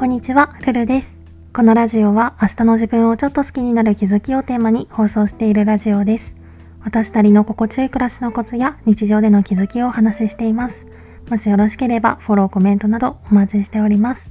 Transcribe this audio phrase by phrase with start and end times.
[0.00, 1.14] こんにちは、ルルです。
[1.52, 6.34] このラジオは明日の自分をちょっと好きになる気づきをテーマに放送しているラジオです。
[6.82, 10.86] 私なりの心地よい暮らしのコツや日常での気づきをお話ししています。
[11.28, 14.30] もしよろしければフォロー、コメントなどお待ちしております。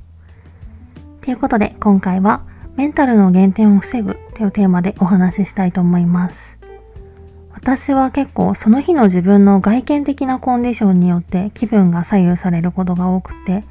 [1.21, 2.41] ということで今回は
[2.75, 6.57] メンタルの減点を防ぐというテーマでお話ししたいと思います。
[7.53, 13.63] 私は結構その日の自分の外見的なコンディションによって気分が左右されることが多くて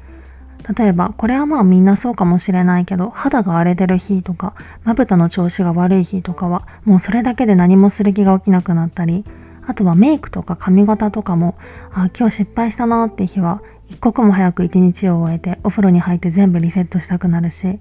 [0.77, 9.25] 例えば、これはまあみんなそうかもしれないけど、肌が荒れてる日とか、まぶたの調子が悪い日とかは、もうそれだけで何もする気が起きなくなったり、
[9.65, 11.55] あとはメイクとか髪型とかも、
[11.91, 17.79] あ、今日失敗したなって日は、一刻も早く一日を終えて、お風呂に入って全部リセットしたくなるし、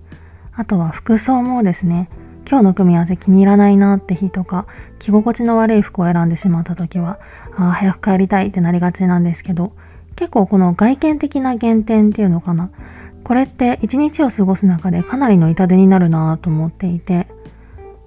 [0.54, 2.08] あとは服装もですね、
[2.48, 4.66] 今日の組み合わせ気に入らないなって日とか、
[4.98, 7.18] 着心地の悪い服を選んでしまった時は、
[7.56, 9.72] ああ、早く帰りたいってなりがちなんですけど、
[10.18, 12.70] 結構この外見的な減点っていうのかな。
[13.22, 17.28] これって一日を過ごす中でかなりの痛手になるなと思っていて、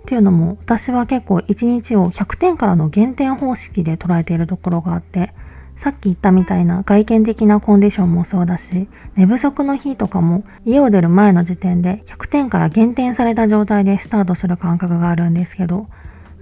[0.02, 5.34] っていうのも私は結構一日を100点からの減点方式で捉えているところがあって、
[5.78, 15.88] さっき言ったみたいな外見的なコンディションもそうだし、寝不足の日とかも家を出る前の時点で100点から減点された状態でスタートする感覚があるんですけど、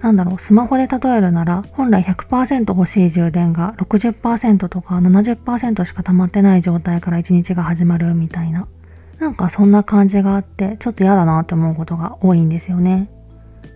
[0.00, 8.66] なんだろう、スマホで例えるなら、本来100%欲しい充電が60%とか70%しか溜まってない状態から一日が始まるみたいな。
[9.18, 13.10] なんかそんな感じがあって、ちょっと嫌だなって思うことが多いんですよね。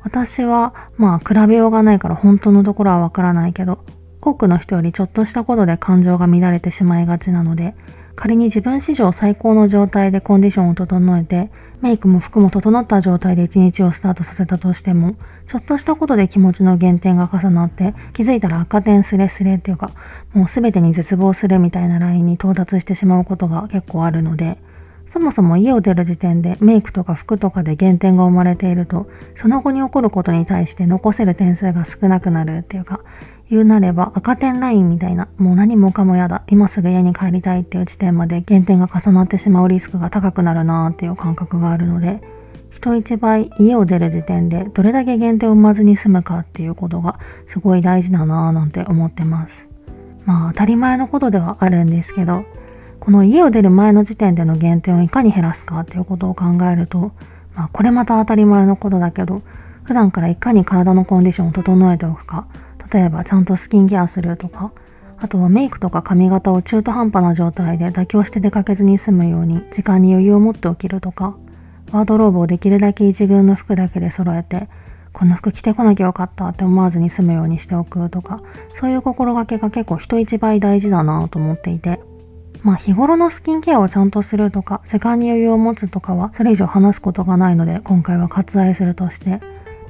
[0.02, 3.84] 私は、まあ、比べようがないから本当のところはわからないけど、
[4.22, 7.74] 多くの人よりちょっとしたことで感情が乱れてしまいがちなので、
[8.16, 19.90] 仮に自分史上最高の状態でコンディションを整えて、メイクも服も整った状態で一日をスタートさせたとしても、ちょっとしたことで気持ちの減点が重なって、気づいたら赤点スレスレっていうか、
[20.32, 24.58] もう全てに絶望するみたいなラインに到達してしまうことが結構あるので、
[25.14, 32.98] そもそも家を出る時点でメイクとか服とかで減点が生まれていると、その後に起こることに対して残せる点数が少なくなるっていうか、
[33.48, 42.20] 言うなれば赤点ラインみたいな、もう何もかもやだ、今すぐ家に帰りたいっていう地点まで減点が重なってしまうリスクが高くなるなーっていう感覚があるので、
[42.72, 49.68] 人一倍家を出る時点でどれだけ減点を生まずに済むかっていうことがすごい大事だなーなんて思ってます。
[50.24, 52.44] まあ当たり前のことではあるんですけど、
[53.04, 57.12] この家を出る前の時点での減点をいかに減らすかっていうことを考えると、
[57.54, 59.42] まあこれまた当たり前のことだけど、
[59.82, 62.46] 普段からいかに体のコンディションを整えておくか
[62.90, 64.72] 例えばちゃんとスキンケアするとか、
[65.18, 71.36] あとはメイクとか髪型を中途半端な状態で妥協して出かけずに済むように時間に余裕を持っておけるとか、
[71.92, 74.68] ワードローブをできるだけ一軍の服だけで揃えて、
[75.12, 78.40] この服着てこなきゃよかったって思わずに済むようにしておくとか、
[78.74, 82.00] そういう心がけが結構人一倍大事だなと思っていて、
[82.64, 89.40] まあ日頃のスキンケアをちゃんとするとか、時間に余裕を持つとかは、それ以上話すことがないので、今回は割愛するとして、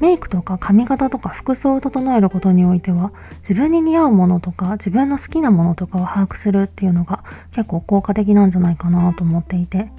[0.00, 9.90] メイクとか髪型とか服装を整えることにおいては自分に似合うものとか自分の好きなものとかを把握するっていうのが結構効果的なんじゃないかなと思っていて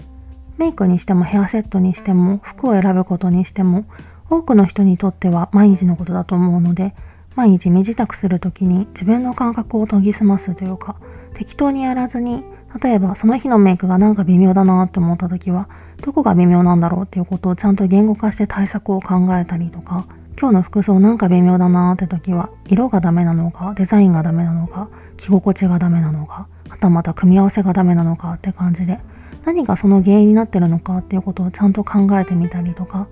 [0.58, 3.86] メイクにしてもヘアセットにしても服を選ぶことにしても
[4.30, 6.94] 多くの人にとっては毎日のことだと思うので
[7.36, 10.98] 毎日身支度する時に自分の感覚を研ぎ澄ますというか
[11.34, 12.44] 適当にやらずに
[12.82, 15.70] 例えばその日のメイクがなんか微妙だなって思った時は
[16.04, 20.06] どこが微妙なんだろうっていうことをちゃんと言語化して対策を考えたりとか
[20.40, 29.00] 今日の服装なんか微妙だなって時は色がダメなのかデザインがダメなのか着心地がダメなのかはたまた組み合わせがダメなのかって感じで
[29.46, 33.08] 何がその原因になってるのかっていうことをちゃんと考えてみたりとか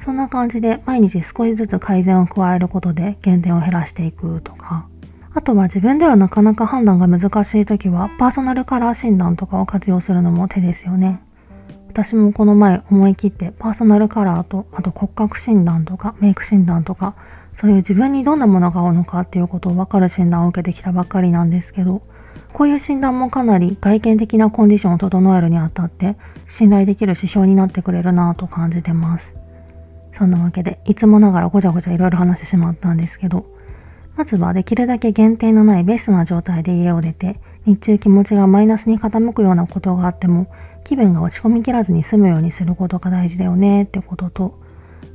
[0.00, 4.88] そんな感じで毎日少しずつ改善を加えることで減点を減らしていくとか
[5.34, 11.22] あとは自分ではなかなか判断が難しい時はパーソナルカラー診断とかを活用するのも手ですよね。
[11.88, 17.14] 私もこの前思い切ってパーソナルカラーとあと骨格診断とかメイク診断とか
[17.54, 22.02] そういう自分にどんなものが合うのかっていうことを分かる診断を受けてきたばっかりなんですけど
[22.52, 29.34] こういう診断もかなり外見的なコンディションを整えるにあたって信頼できる指標になってくれるなぁと感じてます。
[30.16, 33.46] そんなわけでいつもながらごちゃごちゃいろいろ話してしまったんですけど
[34.16, 40.52] まずはできるだけ限定のないベストな状態で家を出て、日中気持ちがマイナスに傾くようなことがあっても、
[40.84, 44.58] 気分が落ち込みきらずに済むようにすることが大事だよねってことと、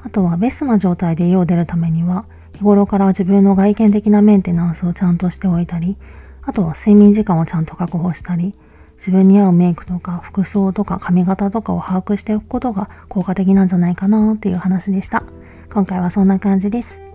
[0.04, 5.98] あとはベストな状態で家を出るためには、日頃から自分の外見的なメンテナンスをちゃんとしておいたり、
[6.42, 8.56] あとは睡眠時間をちゃんと確保したり、
[8.98, 15.24] 自分に合うメイクとか服装とか髪型とかを把握しておくことが効果的なんじゃないかなっていう話でした。
[15.72, 17.07] 今回はそんな感じです。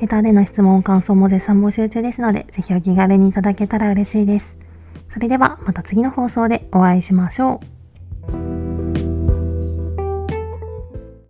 [0.00, 4.56] レターでの質問、感想も絶賛募集中ですので、ぜひお気軽にいただけたら嬉しいです。
[5.12, 7.77] それではまた次の放送でお会いしましょう。